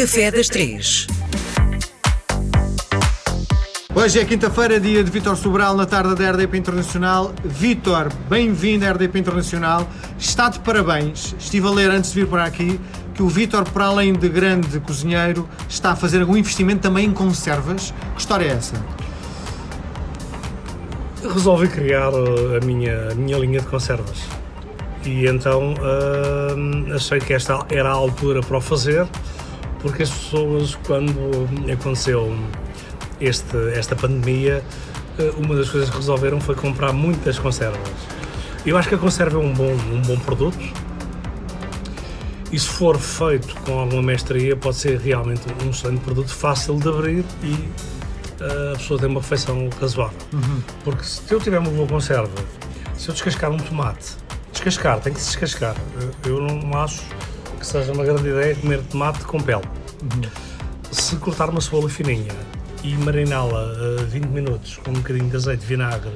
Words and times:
Café 0.00 0.30
das 0.30 0.48
Três. 0.48 1.06
Hoje 3.94 4.18
é 4.18 4.24
quinta-feira, 4.24 4.80
dia 4.80 5.04
de 5.04 5.10
Vítor 5.10 5.36
Sobral 5.36 5.76
na 5.76 5.84
tarde 5.84 6.14
da 6.14 6.30
RDP 6.30 6.56
Internacional. 6.56 7.34
Vítor, 7.44 8.10
bem-vindo 8.26 8.86
à 8.86 8.92
RDP 8.92 9.18
Internacional. 9.18 9.86
Está 10.18 10.48
de 10.48 10.58
parabéns. 10.60 11.34
Estive 11.38 11.66
a 11.66 11.70
ler 11.70 11.90
antes 11.90 12.14
de 12.14 12.20
vir 12.20 12.26
para 12.28 12.44
aqui 12.44 12.80
que 13.12 13.22
o 13.22 13.28
Vítor, 13.28 13.68
para 13.72 13.84
além 13.84 14.14
de 14.14 14.26
grande 14.30 14.80
cozinheiro, 14.80 15.46
está 15.68 15.90
a 15.90 15.96
fazer 15.96 16.22
algum 16.22 16.34
investimento 16.34 16.80
também 16.80 17.04
em 17.04 17.12
conservas. 17.12 17.92
Que 18.14 18.20
história 18.20 18.46
é 18.46 18.52
essa? 18.52 18.82
Resolvi 21.22 21.68
criar 21.68 22.08
uh, 22.08 22.56
a 22.56 22.64
minha, 22.64 23.10
a 23.10 23.14
minha 23.14 23.36
linha 23.36 23.60
de 23.60 23.66
conservas. 23.66 24.18
E 25.04 25.26
então 25.26 25.74
uh, 25.74 26.94
achei 26.94 27.18
que 27.18 27.34
esta 27.34 27.66
era 27.68 27.90
a 27.90 27.92
altura 27.92 28.40
para 28.40 28.56
o 28.56 28.60
fazer, 28.62 29.06
porque 29.82 30.02
as 30.02 30.10
pessoas, 30.10 30.74
quando 30.86 31.12
aconteceu 31.72 32.36
este, 33.20 33.56
esta 33.74 33.96
pandemia, 33.96 34.62
uh, 35.18 35.40
uma 35.40 35.54
das 35.54 35.68
coisas 35.70 35.90
que 35.90 35.96
resolveram 35.96 36.40
foi 36.40 36.54
comprar 36.54 36.92
muitas 36.92 37.38
conservas. 37.38 37.80
Eu 38.64 38.76
acho 38.76 38.88
que 38.88 38.94
a 38.94 38.98
conserva 38.98 39.38
é 39.38 39.40
um 39.40 39.52
bom, 39.52 39.72
um 39.72 40.02
bom 40.02 40.18
produto 40.18 40.58
e 42.52 42.58
se 42.58 42.66
for 42.66 42.98
feito 42.98 43.54
com 43.62 43.78
alguma 43.78 44.02
mestria 44.02 44.56
pode 44.56 44.76
ser 44.76 44.98
realmente 44.98 45.42
um 45.64 45.70
excelente 45.70 46.00
produto 46.00 46.34
fácil 46.34 46.78
de 46.78 46.88
abrir 46.88 47.24
e 47.42 47.52
uh, 47.52 48.72
a 48.74 48.76
pessoa 48.76 49.00
tem 49.00 49.08
uma 49.08 49.20
refeição 49.20 49.68
razoável. 49.80 50.18
Uhum. 50.32 50.60
Porque 50.84 51.04
se 51.04 51.32
eu 51.32 51.40
tiver 51.40 51.58
uma 51.58 51.70
boa 51.70 51.88
conserva, 51.88 52.28
se 52.96 53.08
eu 53.08 53.14
descascar 53.14 53.50
um 53.50 53.56
tomate, 53.56 54.16
descascar, 54.52 55.00
tem 55.00 55.12
que 55.12 55.20
se 55.20 55.28
descascar. 55.28 55.74
Eu, 56.24 56.32
eu 56.32 56.40
não 56.42 56.78
acho 56.78 57.02
que 57.60 57.66
seja 57.66 57.92
uma 57.92 58.02
grande 58.02 58.26
ideia 58.26 58.56
comer 58.56 58.82
tomate 58.84 59.22
com 59.24 59.38
pele. 59.38 59.62
Se 60.90 61.16
cortar 61.16 61.50
uma 61.50 61.60
cebola 61.60 61.90
fininha 61.90 62.32
e 62.82 62.94
mariná-la 62.96 63.64
uh, 64.00 64.06
20 64.06 64.24
minutos 64.28 64.78
com 64.78 64.90
um 64.90 64.94
bocadinho 64.94 65.28
de 65.28 65.36
azeite, 65.36 65.64
vinagre 65.64 66.10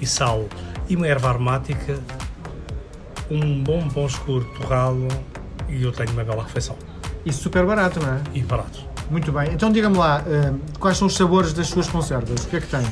e 0.00 0.06
sal 0.06 0.46
e 0.88 0.96
uma 0.96 1.06
erva 1.06 1.28
aromática, 1.28 1.98
um 3.30 3.62
bom 3.62 3.88
pão 3.88 4.06
escuro 4.06 4.44
torrado 4.58 5.06
e 5.68 5.82
eu 5.82 5.92
tenho 5.92 6.10
uma 6.10 6.24
bela 6.24 6.42
refeição. 6.42 6.76
Isso 7.24 7.42
super 7.42 7.64
barato, 7.64 8.00
não 8.00 8.14
é? 8.14 8.20
E 8.34 8.42
barato. 8.42 8.84
Muito 9.10 9.30
bem. 9.30 9.52
Então 9.52 9.70
diga-me 9.70 9.96
lá, 9.96 10.22
eh, 10.26 10.52
quais 10.78 10.98
são 10.98 11.06
os 11.06 11.14
sabores 11.14 11.52
das 11.52 11.68
suas 11.68 11.88
conservas? 11.88 12.44
O 12.44 12.48
que 12.48 12.56
é 12.56 12.60
que 12.60 12.66
tem? 12.66 12.84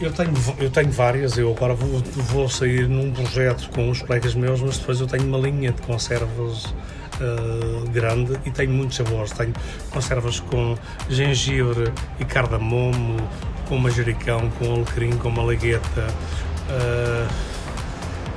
Eu 0.00 0.12
tenho, 0.12 0.32
eu 0.58 0.70
tenho 0.70 0.90
várias, 0.90 1.38
eu 1.38 1.52
agora 1.52 1.74
vou, 1.74 2.00
vou 2.00 2.48
sair 2.48 2.88
num 2.88 3.12
projeto 3.12 3.70
com 3.70 3.88
uns 3.88 4.02
colegas 4.02 4.34
meus, 4.34 4.60
mas 4.60 4.78
depois 4.78 5.00
eu 5.00 5.06
tenho 5.06 5.24
uma 5.24 5.38
linha 5.38 5.70
de 5.70 5.80
conservas 5.82 6.74
uh, 7.22 7.88
grande 7.90 8.38
e 8.44 8.50
tenho 8.50 8.72
muitos 8.72 8.96
sabores. 8.96 9.32
Tenho 9.32 9.52
conservas 9.90 10.40
com 10.40 10.76
gengibre 11.08 11.92
e 12.18 12.24
cardamomo, 12.24 13.16
com 13.68 13.78
manjericão, 13.78 14.50
com 14.58 14.74
alecrim, 14.74 15.12
com 15.12 15.30
malagueta. 15.30 16.06
Uh, 16.68 17.52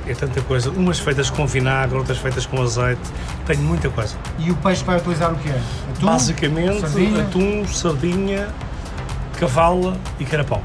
é 0.08 0.14
tanta 0.14 0.40
coisa. 0.42 0.70
Umas 0.70 0.98
feitas 0.98 1.30
com 1.30 1.46
vinagre, 1.46 1.96
outras 1.98 2.18
feitas 2.18 2.46
com 2.46 2.62
azeite. 2.62 3.02
Tenho 3.44 3.62
muita 3.62 3.90
coisa. 3.90 4.16
E 4.38 4.50
o 4.50 4.56
peixe 4.56 4.84
vai 4.84 4.98
utilizar 4.98 5.32
o 5.32 5.36
quê? 5.36 5.50
Atum? 5.90 6.06
Basicamente, 6.06 6.80
Sardinha? 6.80 7.22
atum, 7.22 7.66
sardinha, 7.66 8.48
cavala 9.38 9.96
e 10.20 10.24
carapau. 10.24 10.62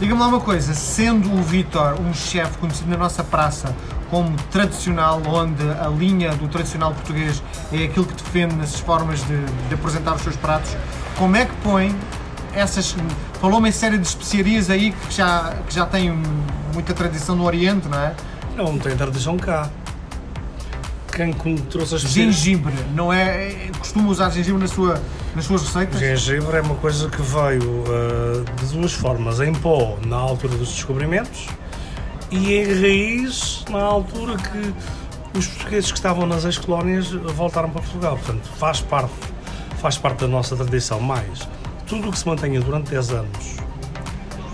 Diga-me 0.00 0.20
lá 0.20 0.28
uma 0.28 0.40
coisa, 0.40 0.74
sendo 0.74 1.32
o 1.32 1.42
Vítor 1.42 2.00
um 2.00 2.12
chefe 2.12 2.58
conhecido 2.58 2.90
na 2.90 2.96
nossa 2.96 3.22
praça 3.22 3.74
como 4.10 4.34
tradicional, 4.50 5.20
onde 5.26 5.62
a 5.62 5.88
linha 5.88 6.34
do 6.34 6.48
tradicional 6.48 6.92
português 6.92 7.42
é 7.72 7.84
aquilo 7.84 8.06
que 8.06 8.14
defende 8.14 8.54
nas 8.56 8.78
formas 8.80 9.20
de, 9.26 9.44
de 9.68 9.74
apresentar 9.74 10.14
os 10.14 10.22
seus 10.22 10.36
pratos, 10.36 10.76
como 11.16 11.36
é 11.36 11.44
que 11.44 11.54
põe 11.62 11.94
essas. 12.54 12.96
Falou-me 13.40 13.68
em 13.68 13.72
série 13.72 13.98
de 13.98 14.06
especiarias 14.06 14.68
aí 14.70 14.92
que 14.92 15.14
já, 15.14 15.54
que 15.68 15.74
já 15.74 15.86
têm 15.86 16.12
muita 16.74 16.92
tradição 16.94 17.36
no 17.36 17.44
Oriente, 17.44 17.88
não 17.88 17.98
é? 17.98 18.14
Não, 18.56 18.72
não 18.72 18.78
tem 18.78 18.96
tradição 18.96 19.36
cá. 19.36 19.68
Quem 21.12 21.32
trouxe 21.32 21.96
as 21.96 22.02
especiarias- 22.02 22.36
Gengibre, 22.36 22.74
não 22.94 23.12
é? 23.12 23.70
Costuma 23.78 24.08
usar 24.08 24.30
gengibre 24.30 24.60
na 24.60 24.68
sua, 24.68 25.00
nas 25.34 25.44
suas 25.44 25.62
receitas? 25.62 25.98
Gengibre 25.98 26.56
é 26.56 26.60
uma 26.60 26.76
coisa 26.76 27.08
que 27.08 27.20
veio 27.20 27.84
ah, 27.88 28.44
de 28.60 28.66
duas 28.76 28.92
formas: 28.92 29.40
em 29.40 29.52
pó, 29.52 29.98
na 30.06 30.16
altura 30.16 30.56
dos 30.56 30.68
descobrimentos, 30.68 31.48
e 32.30 32.54
em 32.54 32.64
raiz, 32.80 33.64
na 33.70 33.82
altura 33.82 34.36
que 34.36 35.38
os 35.38 35.46
portugueses 35.46 35.90
que 35.92 35.98
estavam 35.98 36.26
nas 36.26 36.44
ex-colónias 36.44 37.08
voltaram 37.10 37.70
para 37.70 37.80
Portugal. 37.82 38.16
Portanto, 38.16 38.48
faz 38.58 38.80
parte, 38.80 39.12
faz 39.80 39.96
parte 39.96 40.20
da 40.20 40.28
nossa 40.28 40.56
tradição. 40.56 41.00
Mais, 41.00 41.48
tudo 41.86 42.08
o 42.08 42.12
que 42.12 42.18
se 42.18 42.26
mantenha 42.26 42.60
durante 42.60 42.90
10 42.90 43.10
anos 43.10 43.56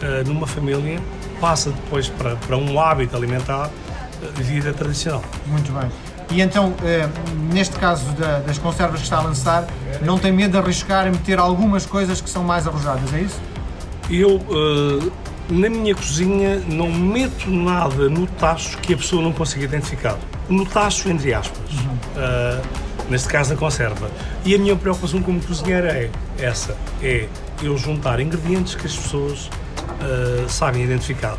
ah, 0.03 0.23
numa 0.27 0.47
família 0.47 1.01
passa 1.41 1.71
depois 1.71 2.09
para, 2.09 2.37
para 2.37 2.57
um 2.57 2.79
hábito 2.81 3.17
alimentar 3.17 3.71
de 4.37 4.43
vida 4.43 4.73
tradicional. 4.73 5.23
Muito 5.47 5.73
bem. 5.73 5.91
E 6.31 6.41
então, 6.41 6.73
eh, 6.83 7.07
neste 7.53 7.77
caso 7.77 8.11
da- 8.13 8.39
das 8.41 8.57
conservas 8.57 8.99
que 9.01 9.05
está 9.05 9.19
a 9.19 9.23
lançar, 9.23 9.67
não 10.01 10.19
tem 10.19 10.33
medo 10.33 10.53
de 10.53 10.59
arriscar 10.59 11.07
em 11.07 11.11
meter 11.11 11.39
algumas 11.39 11.85
coisas 11.85 12.21
que 12.21 12.31
são 12.31 12.43
mais 12.43 12.67
arrojadas, 12.67 13.13
é 13.13 13.21
isso? 13.21 13.39
Eu, 14.11 14.41
eh, 14.41 15.11
na 15.49 15.69
minha 15.69 15.95
cozinha, 15.95 16.61
não 16.69 16.91
meto 16.91 17.51
nada 17.51 18.09
no 18.09 18.27
tacho 18.27 18.79
que 18.79 18.95
a 18.95 18.97
pessoa 18.97 19.23
não 19.23 19.33
consiga 19.33 19.65
identificar. 19.65 20.19
No 20.49 20.65
tacho, 20.65 21.09
entre 21.09 21.35
aspas. 21.35 21.71
Eh, 22.17 22.63
neste 23.11 23.29
caso, 23.29 23.53
na 23.53 23.57
conserva. 23.59 24.11
E 24.45 24.55
a 24.55 24.59
minha 24.59 24.75
preocupação 24.77 25.23
como 25.23 25.41
cozinheiro 25.43 25.87
é 25.87 26.11
essa: 26.39 26.77
é 27.03 27.29
eu 27.63 27.77
juntar 27.77 28.21
ingredientes 28.21 28.75
que 28.75 28.87
as 28.87 28.97
pessoas 28.97 29.51
eh, 30.01 30.45
sabem 30.49 30.83
identificar. 30.83 31.37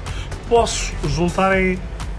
Posso 0.48 0.94
juntar 1.08 1.58
é, 1.58 1.78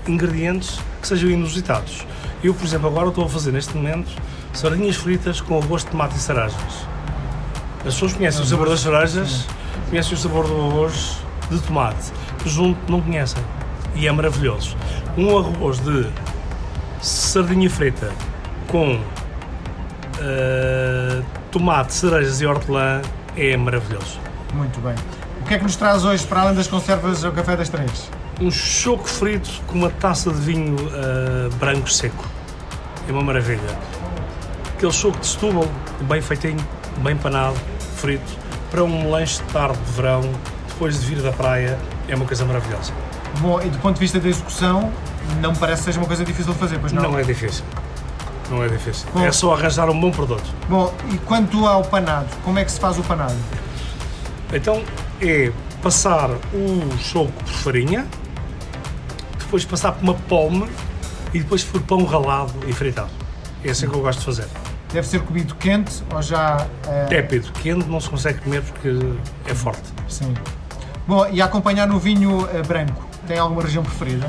ingredientes 0.09 0.81
que 1.01 1.07
sejam 1.07 1.31
inusitados. 1.31 2.05
Eu, 2.43 2.53
por 2.53 2.67
exemplo, 2.67 2.89
agora 2.89 3.09
estou 3.09 3.25
a 3.25 3.29
fazer 3.29 3.53
neste 3.53 3.77
momento 3.77 4.11
sardinhas 4.53 4.97
fritas 4.97 5.41
com 5.41 5.59
arroz 5.59 5.85
de 5.85 5.91
tomate 5.91 6.17
e 6.17 6.19
cerejas. 6.19 6.87
As 7.79 7.95
pessoas 7.95 8.15
conhecem 8.15 8.43
o 8.43 8.45
sabor 8.45 8.69
das 8.69 8.81
cerejas, 8.81 9.47
conhecem 9.89 10.15
o 10.15 10.17
sabor 10.17 10.47
do 10.49 10.55
arroz 10.55 11.26
de 11.51 11.59
tomate. 11.61 12.13
Junto 12.45 12.91
não 12.91 13.01
conhecem. 13.01 13.43
E 13.95 14.07
é 14.07 14.13
maravilhoso. 14.13 14.77
Um 15.17 15.39
arroz 15.39 15.79
de 15.81 16.07
sardinha 17.01 17.71
frita 17.71 18.13
com 18.69 19.01
eh, 20.21 21.23
tomate, 21.51 21.95
cerejas 21.95 22.41
e 22.41 22.47
hortelã 22.47 23.01
é 23.37 23.57
maravilhoso. 23.57 24.19
Muito 24.55 24.81
bem. 24.81 24.95
O 25.41 25.45
que 25.47 25.55
é 25.55 25.59
que 25.59 25.65
nos 25.65 25.77
traz 25.77 26.05
hoje, 26.05 26.27
para 26.27 26.41
além 26.41 26.55
das 26.55 26.67
conservas, 26.67 27.25
ao 27.25 27.33
Café 27.33 27.57
das 27.57 27.69
Três? 27.69 28.11
Um 28.41 28.51
choco 28.51 29.09
frito 29.09 29.49
com 29.67 29.79
uma 29.79 29.91
taça 29.91 30.31
de 30.31 30.41
vinho 30.41 30.77
eh, 30.93 31.49
branco 31.59 31.91
seco. 31.91 32.25
É 33.09 33.13
uma 33.13 33.23
maravilha. 33.23 33.61
Aquele 34.75 34.93
choco 34.93 35.19
de 35.19 35.27
Setúbal, 35.27 35.69
bem 36.03 36.21
feitinho, 36.21 36.59
bem 36.99 37.17
panado, 37.17 37.57
frito, 37.97 38.37
para 38.71 38.83
um 38.85 39.11
lanche 39.11 39.43
de 39.43 39.53
tarde 39.53 39.79
de 39.79 39.93
verão, 39.93 40.23
depois 40.77 41.01
de 41.01 41.07
vir 41.07 41.23
da 41.23 41.33
praia, 41.33 41.79
é 42.07 42.15
uma 42.15 42.27
coisa 42.27 42.45
maravilhosa. 42.45 42.93
Bom, 43.41 43.61
e 43.63 43.69
do 43.71 43.79
ponto 43.79 43.95
de 43.95 44.01
vista 44.01 44.21
da 44.21 44.29
execução, 44.29 44.93
não 45.41 45.53
me 45.53 45.59
parece 45.59 45.81
que 45.81 45.85
seja 45.87 45.99
uma 45.99 46.07
coisa 46.07 46.23
difícil 46.23 46.53
de 46.53 46.59
fazer, 46.59 46.79
pois 46.79 46.93
não? 46.93 47.03
Não, 47.03 47.19
é 47.19 47.23
difícil. 47.23 47.65
Não 48.51 48.63
é 48.63 48.69
difícil. 48.69 49.09
Bom. 49.15 49.25
É 49.25 49.33
só 49.33 49.55
arranjar 49.55 49.89
um 49.89 49.99
bom 49.99 50.11
produto. 50.11 50.45
Bom, 50.69 50.93
e 51.11 51.17
quanto 51.19 51.67
ao 51.67 51.83
panado, 51.83 52.29
como 52.45 52.59
é 52.59 52.65
que 52.65 52.71
se 52.71 52.79
faz 52.79 52.99
o 52.99 53.03
panado? 53.03 53.35
Então 54.53 54.83
é 55.21 55.51
passar 55.83 56.31
o 56.53 56.99
choco 56.99 57.33
por 57.33 57.47
farinha, 57.55 58.07
depois 59.39 59.65
passar 59.65 59.93
por 59.93 60.03
uma 60.03 60.15
palme 60.15 60.69
e 61.33 61.41
depois 61.41 61.65
por 61.65 61.81
pão 61.81 62.05
ralado 62.05 62.53
e 62.67 62.73
fritado. 62.73 63.11
É 63.65 63.71
assim 63.71 63.89
que 63.89 63.95
eu 63.97 64.01
gosto 64.03 64.19
de 64.19 64.25
fazer. 64.27 64.47
Deve 64.93 65.07
ser 65.09 65.21
comido 65.23 65.55
quente 65.57 66.03
ou 66.15 66.21
já... 66.23 66.67
eh, 66.87 67.07
Tépido, 67.07 67.51
quente 67.63 67.89
não 67.89 67.99
se 67.99 68.09
consegue 68.11 68.41
comer 68.41 68.63
porque 68.63 68.91
é 69.47 69.55
forte. 69.55 69.83
Sim. 70.07 70.33
Bom, 71.07 71.27
e 71.31 71.41
acompanhar 71.41 71.87
no 71.87 71.99
vinho 71.99 72.49
eh, 72.53 72.63
branco, 72.63 73.07
tem 73.27 73.39
alguma 73.39 73.63
região 73.63 73.83
preferida? 73.83 74.29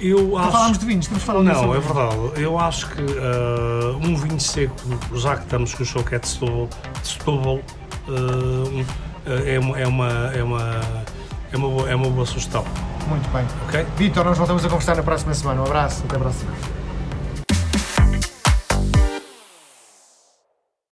Eu 0.00 0.28
Não 0.28 0.38
acho... 0.38 0.50
falámos 0.50 0.78
de 0.78 0.86
vinhos, 0.86 1.06
temos 1.06 1.22
falado 1.22 1.44
Não, 1.44 1.74
é 1.74 1.78
verdade. 1.78 2.16
Eu 2.36 2.58
acho 2.58 2.90
que 2.90 3.00
ah, 3.00 3.96
um 4.02 4.16
vinho 4.16 4.40
seco, 4.40 4.74
já 5.14 5.36
que 5.36 5.44
estamos 5.44 5.72
com 5.72 5.82
o 5.82 5.86
choco 5.86 6.14
é 6.14 6.18
de 6.18 6.28
Setúbal, 6.28 6.68
de 7.00 7.08
Setúbal, 7.08 7.60
ah, 8.08 8.10
um, 8.10 8.84
ah, 9.26 9.30
é, 9.46 9.58
uma, 9.58 9.78
é, 9.78 9.86
uma, 9.86 10.08
é, 10.34 10.42
uma, 10.42 10.80
é, 11.52 11.56
uma 11.56 11.68
boa, 11.68 11.90
é 11.90 11.94
uma 11.94 12.10
boa 12.10 12.26
sugestão. 12.26 12.64
Muito 13.08 13.28
bem. 13.30 13.46
Ok? 13.68 13.86
Vitor, 13.96 14.24
nós 14.24 14.36
voltamos 14.36 14.64
a 14.64 14.68
conversar 14.68 14.96
na 14.96 15.02
próxima 15.02 15.32
semana. 15.32 15.60
Um 15.60 15.64
abraço, 15.64 16.02
até 16.04 16.16
a 16.16 16.18
próxima. 16.18 16.50